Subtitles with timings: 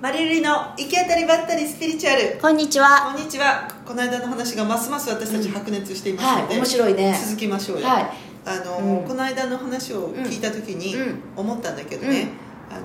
[0.00, 2.38] マリルリの行き当たりばったりスピリチュアル。
[2.40, 3.12] こんにちは。
[3.12, 3.66] こんにちは。
[3.86, 7.18] この間の話がますます私たち白熱していますので、はい面白いね。
[7.24, 8.10] 続きましょうよ、はい。
[8.44, 9.08] あの、うん。
[9.08, 11.20] この間の話を聞いた時にうん。
[11.36, 12.28] 思ったんだけどね、
[12.70, 12.80] あの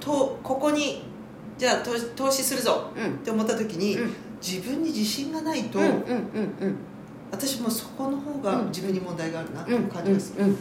[0.00, 1.04] とここに
[1.58, 1.76] じゃあ
[2.16, 3.06] 投資するぞうん。
[3.06, 4.14] って思った時に、うん。
[4.44, 6.02] 自分に自信がないと、うんうんうん
[6.60, 6.76] うん。
[7.30, 10.58] 私もそこの方が自分に問題があるなってういうん感じです、うんうん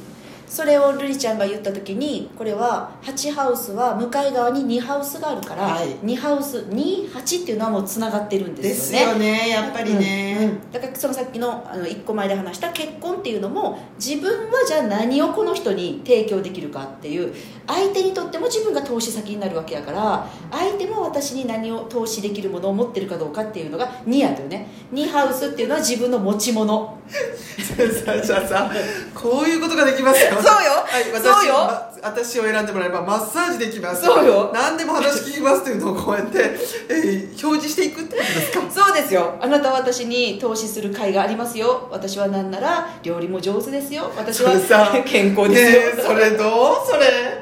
[0.48, 5.88] それをルリちゃんが言った時にこれは8ハウスは向かい側に2ハウスがあるから、はい。
[5.98, 9.12] 2ハウス28っていうのはもうつながってるんでですすよね。
[9.12, 10.72] よねやっぱりね、うんうん。
[10.72, 17.34] だからそのさっきのあの1個前で話した結婚っていうのも自分はじゃあ何をこの人に提供できるかっていう
[17.67, 24.67] 相手にとっても自分が投資先になるわけやから相手も私に何を投資できるものを持ってるかどうかっていうのが2やとよね。
[24.94, 26.98] 2ハウスっていうのは自分の持ち物。
[27.05, 28.72] さあさ
[29.14, 30.71] こういうことができますよそうよ。
[30.85, 31.53] はい、私そうよ。
[31.53, 34.03] ま私を選んでもらえばマッサージできます。
[34.05, 34.52] そうよ。
[34.53, 36.39] 何でも話聞きますっていうのをこうやって、
[36.89, 38.61] えー表示していくってことですか？
[38.86, 39.36] そうですよ。
[39.41, 41.88] あなたは私に投資する甲斐がありますよ。
[41.91, 44.11] 私は何なら料理も上手ですよ。
[44.17, 44.52] 私は
[45.06, 46.88] 健康ですよ、ねえそれどう？
[46.88, 47.41] それ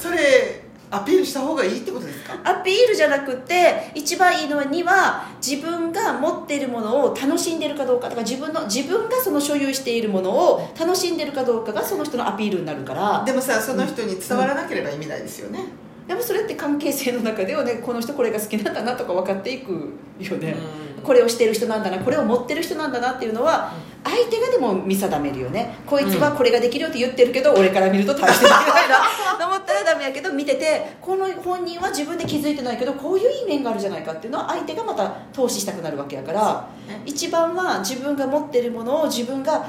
[0.00, 2.03] それアピールした方がいいってこと
[2.42, 13.22] アピールじゃなくて一番いいのには自分が持っているものを楽しんでるかどうかとか自分の自分がその所有しているものを楽しんでるかどうかがその人のアピールになるから。
[13.24, 15.60] でもさその人に伝わらなければ意味ないですよね、
[16.06, 20.54] でもそれって関係性の中ではねこの人これが好きなんだなとか分かっていくよね、
[20.98, 21.02] うん。
[21.02, 23.72] これをしてる人なんだなこれを持ってる人なんだなっていうのは
[24.04, 25.76] 相手がでも見定めるよね。
[25.86, 28.96] こいつはこれができるよって言ってるけど、俺から見ると大してできないな
[29.38, 36.68] と 思ったらダメやけど見ててこの本人は自分で気づいてないけどこういういい面があるじゃないかっていうのは相手がまた投資したくなるわけやから。
[36.86, 37.00] ね。
[37.06, 39.64] 一番は自分が持ってるものを自分が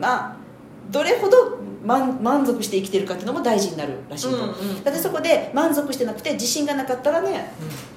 [0.00, 0.36] まあ
[0.90, 7.52] どれほど満満足して生きてるかっていうのも大事になるらしいと、うんうんだってそこで満足してなくて自信がなかったらね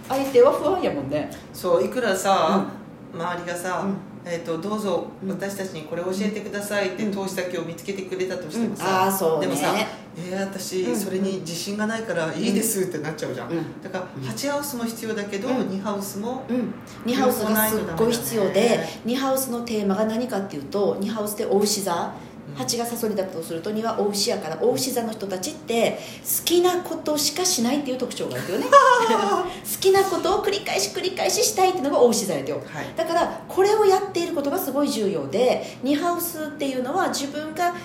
[0.07, 1.29] 相手は不安やもんね。
[1.53, 2.65] そういくらさ、
[3.13, 3.97] 周りがさ、うん。
[4.25, 5.29] えー、とどうぞうん。
[5.29, 7.11] 私たちにこれ教えてくださいってうん。
[7.11, 8.75] 投資先を見つけてくれたとしてもうん。
[8.75, 9.47] さ、ああそうね。
[9.47, 9.73] でもさ
[10.17, 10.95] 「えー、私うん。
[10.95, 13.81] それに自信がないからいいです」ってなっちゃうじゃん、うん。
[13.81, 14.23] だからうん。
[14.23, 15.55] 8ハウスも必要だけど、うん。
[15.55, 16.73] 2ハウスもうん、
[17.05, 22.13] 2ハウスがすっごい必要で2ハウスのテーマが何かっていうと2ハウスってお牛座
[22.57, 28.65] 8がサソリだとすると2はお牛やからお牛座の人たちって好きなことしかしないっていう特徴があるよね。
[28.69, 32.85] 好きなことを繰り返し繰り返ししたいっていうのがお牛座やよはい。
[32.95, 37.75] だからこれをやっていることがすごい重要で2ハウスっていうのは自分が好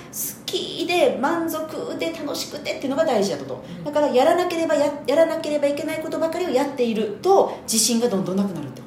[0.46, 3.62] きで満足で楽しくてっていうのが大事だと。
[3.78, 3.84] うん。
[3.84, 8.83] だからやらなければややらなければいけないことばかりをやっていると自信がどんどんなくなるって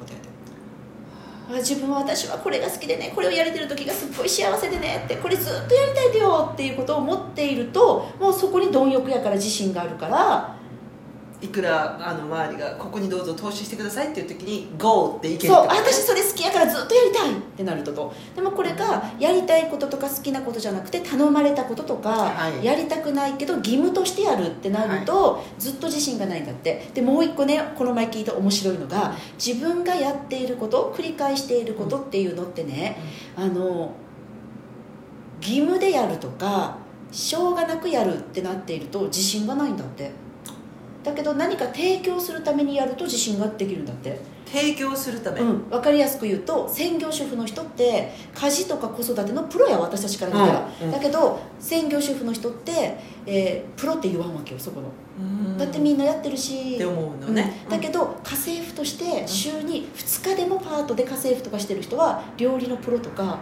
[1.56, 10.57] 自分は私はこれが好きでねこれをやれてる時がすっごい幸せでねってこれずっとやりたいでよっていうことを思っているともうそこに貪欲やから自信があるから
[11.40, 17.92] いくらあの周りがここにどうぞ投資してくださいっていう時に「GO!」っていけるそう私それ好きやからずっとやりたいってなると。
[17.92, 22.64] とでもこれがやりたいこととか好きなことじゃなくて頼まれたこととか、はい。
[22.64, 26.90] やりたくないけど義務としてやるってなると、ずっと自信がないんだって。
[26.92, 32.98] でもう一個ねこの前聞いた面白いのが自分がやっていること繰り返していることっていうのってね、
[33.36, 33.92] あの
[35.40, 36.76] 義務でやるとか
[37.12, 40.10] しょうがなくやるってなっていると自信がないんだって
[41.02, 44.38] だけど何か提供するためにやると自信ができるんだって。
[44.50, 50.86] 提供するため、うん、分かりやすく言うと専業主婦の人って家事とか子育てのプロや私たちから見たら、うん。
[50.86, 50.92] うん。
[50.92, 54.88] だけど専業主婦の人って、えープロって言わんわけよそこの、
[55.20, 55.58] うん。
[55.58, 56.76] だってみんなやってるし。
[56.76, 57.70] って思うのね、うん。
[57.70, 63.38] だけど家政婦として週に2日でもパートで家政婦とかしてる人は料理のプロとか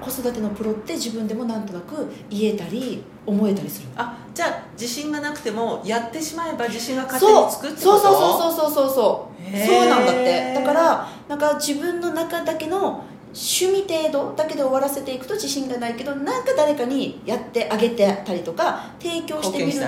[0.00, 3.88] 子育てのプロって自分でもなんとなく言えたり思えたりする。
[3.96, 7.82] あじゃあ自信がなくてもやってしまえば自信が勝手につくってこと？
[7.82, 10.54] そうそうそうそうそうそうそうなんだって。
[10.54, 19.86] だからなんか自分の中だけの趣味程度だけで終わらせていくと自信がないけどなんか誰かにやってあげてたりとか提供してみるね。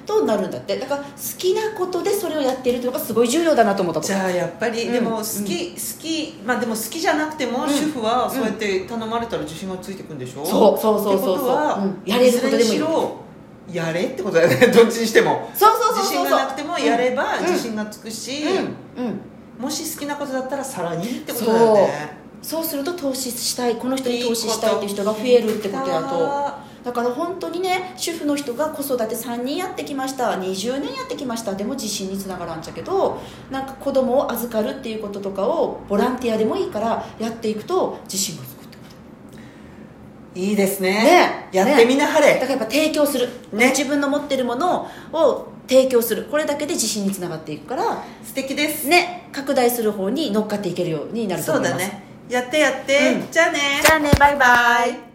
[0.00, 0.76] うん、となるんだって。
[0.78, 1.08] だから好
[1.38, 10.44] きなことでそれをやっているというのがすごい重要だなと思ったとじゃあやっぱり、うんでも好き、好きまあでも好きじゃなくても、うん主婦はそうやって頼まれたら自信がついてくんでしょ？
[10.44, 12.02] そうそうそうそうってことは、うん。
[12.04, 12.76] やれることでもい
[13.72, 13.76] い。
[13.76, 14.66] やれってことだよね。
[14.68, 15.50] どっちにしても。
[15.54, 16.24] そうそうそう自そう。
[16.26, 17.46] 信がなくてもやればうん。
[17.46, 19.04] 自信がつくし、うん。
[19.06, 19.20] うん
[19.58, 26.74] もし好きなことだったらさらにってことだよねそうすると投資したいこの人に投資したいっていう人が増えるってことやと。
[26.84, 38.82] だから本当にね主婦の人が子育て3人やってきました20年やってきましたでも自信につながらんじゃけどなんか子供を預かるっていうこととかをボランティアでもいいからやっていくと自信がつくってこ
[40.34, 40.38] と。
[40.38, 40.90] いいですね。
[40.92, 41.48] ね。
[41.52, 46.24] やってみなはれ、ね、だからやっぱ提供する、ね、自分の持ってるものを提供する。
[46.30, 48.88] これだけで自信につながっていくから素敵です。
[48.88, 49.30] ね。
[49.32, 51.82] 拡大する方に乗っかっていけるようになると思います。
[51.82, 52.03] そうだね。
[52.28, 53.80] やってやって、うん、じゃあね。
[53.82, 54.10] じゃあね。
[54.18, 55.13] バイバイ。